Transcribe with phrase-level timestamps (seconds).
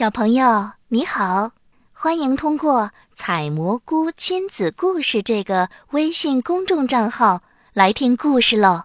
[0.00, 1.50] 小朋友你好，
[1.92, 7.42] 欢迎通过“采蘑菇亲子故事”这个微信公众账号
[7.74, 8.84] 来听故事喽。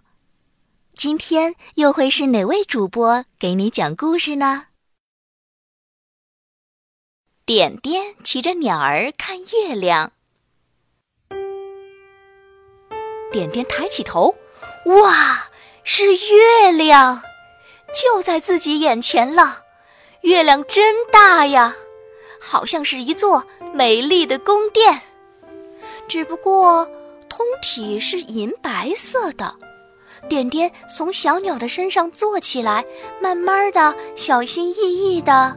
[0.94, 4.66] 今天又会是哪位主播给你讲故事呢？
[7.46, 10.12] 点点骑着鸟儿看月亮。
[13.32, 14.36] 点点抬起头，
[14.84, 15.48] 哇，
[15.86, 17.22] 是月亮，
[17.94, 19.62] 就在自己眼前了。
[20.26, 21.72] 月亮真大呀，
[22.42, 25.00] 好像是一座美丽的宫殿。
[26.08, 26.84] 只不过
[27.30, 29.56] 通体是银白色的。
[30.28, 32.84] 点点从小鸟的身上坐起来，
[33.22, 35.56] 慢慢的、小心翼翼的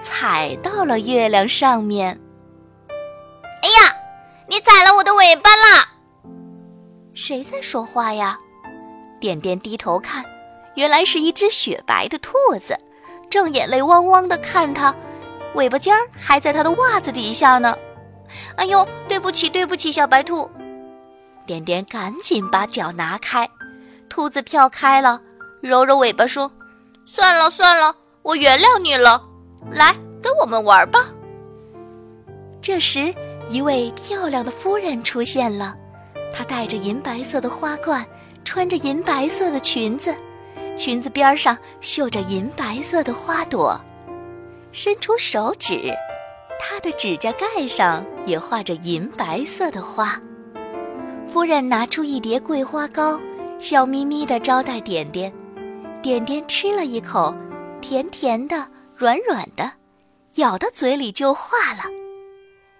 [0.00, 2.16] 踩到了月亮上面。
[3.62, 3.92] 哎呀，
[4.48, 5.88] 你踩了我的尾巴啦！
[7.14, 8.38] 谁在说话呀？
[9.20, 10.24] 点点低头看，
[10.76, 12.78] 原来是一只雪白的兔子。
[13.30, 14.94] 正眼泪汪汪的看他，
[15.54, 17.76] 尾巴尖儿还在他的袜子底下呢。
[18.56, 20.50] 哎呦，对不起，对不起，小白兔。
[21.46, 23.48] 点点赶紧把脚拿开，
[24.08, 25.20] 兔子跳开了，
[25.60, 26.50] 揉揉尾巴说
[27.04, 29.22] ：“算了算了，我原谅你了。
[29.70, 31.10] 来，跟我们玩吧。”
[32.62, 33.14] 这时，
[33.48, 35.76] 一位漂亮的夫人出现了，
[36.32, 38.06] 她戴着银白色的花冠，
[38.42, 40.14] 穿着银白色的裙子。
[40.76, 43.80] 裙子边上绣着银白色的花朵，
[44.72, 45.92] 伸出手指，
[46.58, 50.20] 她的指甲盖上也画着银白色的花。
[51.28, 53.20] 夫人拿出一碟桂花糕，
[53.58, 55.32] 笑眯眯地招待点点。
[56.02, 57.34] 点点吃了一口，
[57.80, 59.72] 甜甜的，软软的，
[60.34, 61.84] 咬到嘴里就化了。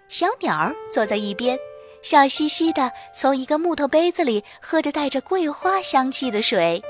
[0.09, 1.57] 小鸟儿坐在一边，
[2.03, 6.83] 笑嘻嘻地从一个木头杯子里喝着带着桂花香气的水。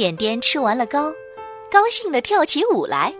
[0.00, 1.12] 点点吃完了糕，
[1.70, 3.12] 高兴地跳起舞来。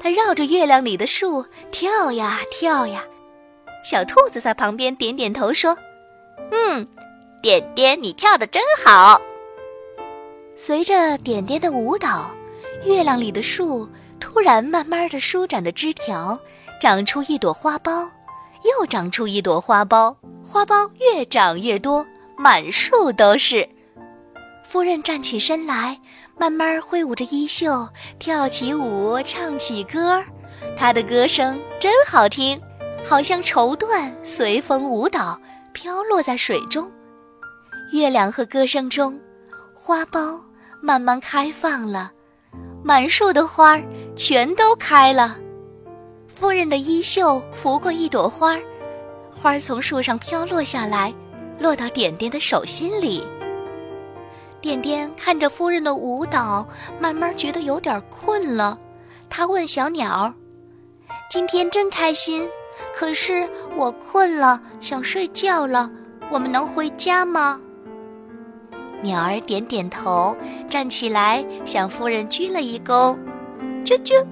[0.00, 3.04] 它绕着月亮里的树跳呀跳呀。
[3.84, 5.78] 小兔子在旁边点点头说
[6.50, 6.84] ：“嗯，
[7.40, 9.22] 点点，你跳得真好。”
[10.58, 12.28] 随着点点的舞蹈，
[12.84, 16.36] 月亮里的树突然慢慢地舒展的枝条，
[16.80, 18.04] 长出一朵花苞，
[18.64, 22.04] 又长出一朵花苞，花苞越长越多，
[22.36, 23.68] 满树都是。
[24.68, 25.96] 夫人站起身来，
[26.36, 27.88] 慢慢挥舞着衣袖，
[28.18, 30.20] 跳起舞，唱起歌。
[30.76, 32.60] 她的歌声真好听，
[33.04, 35.40] 好像绸缎随风舞蹈，
[35.72, 36.90] 飘落在水中。
[37.92, 39.18] 月亮和歌声中，
[39.72, 40.36] 花苞
[40.82, 42.10] 慢慢开放了，
[42.82, 43.82] 满树的花儿
[44.16, 45.38] 全都开了。
[46.26, 48.60] 夫人的衣袖拂过一朵花儿，
[49.30, 51.14] 花儿从树上飘落下来，
[51.56, 53.24] 落到点点的手心里。
[54.66, 56.66] 点点看着夫人的舞蹈，
[56.98, 58.76] 慢慢觉得有点困了。
[59.30, 60.34] 他问小鸟
[61.30, 62.48] ：“今天真开心，
[62.92, 65.88] 可是我困了，想睡觉了。
[66.32, 67.60] 我们能回家吗？”
[69.02, 70.36] 鸟儿点点头，
[70.68, 73.16] 站起来向夫人鞠了一躬
[73.86, 74.26] ：“啾啾，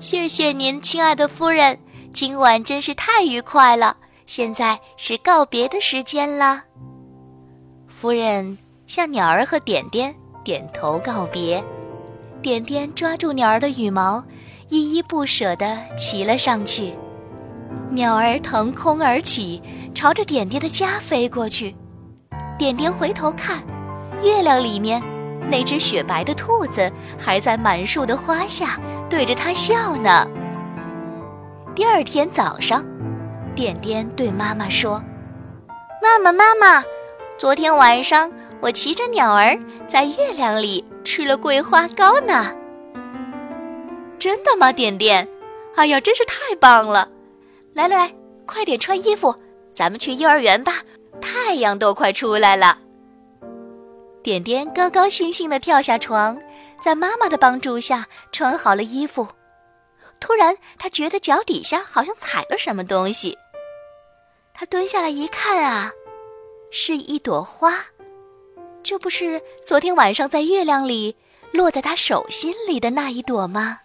[0.00, 1.78] 谢谢您，亲爱的夫人。
[2.12, 3.96] 今晚真是太愉快了。
[4.26, 6.64] 现在是告别的时间了。”
[7.86, 8.58] 夫人。
[8.90, 10.12] 向鸟儿和点点
[10.42, 11.62] 点头告别，
[12.42, 14.20] 点点抓住鸟儿的羽毛，
[14.68, 16.92] 依依不舍地骑了上去。
[17.90, 19.62] 鸟儿腾空而起，
[19.94, 21.76] 朝着点点的家飞过去。
[22.58, 23.62] 点点回头看，
[24.24, 25.00] 月亮里面
[25.48, 28.76] 那只雪白的兔子还在满树的花下
[29.08, 30.26] 对着它笑呢。
[31.76, 32.84] 第二天早上，
[33.54, 35.00] 点点对妈妈说
[36.02, 36.82] ：“妈妈，妈妈，
[37.38, 38.28] 昨天晚上。”
[38.60, 42.54] 我骑着鸟儿在月亮里吃了桂花糕呢。
[44.18, 45.26] 真的吗，点点？
[45.76, 47.08] 哎呀，真是太棒了！
[47.72, 49.34] 来来来，快点穿衣服，
[49.74, 50.82] 咱们去幼儿园吧。
[51.22, 52.78] 太阳都快出来了。
[54.22, 56.38] 点点高高兴兴地跳下床，
[56.82, 59.26] 在妈妈的帮助下穿好了衣服。
[60.18, 63.38] 突然，他觉得脚底下好像踩了什么东西。
[64.52, 65.90] 他蹲下来一看啊，
[66.70, 67.72] 是一朵花。
[68.82, 71.14] 这不是昨天晚上在月亮里
[71.52, 73.80] 落在他手心里的那一朵吗？